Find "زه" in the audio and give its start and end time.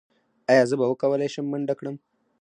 0.69-0.75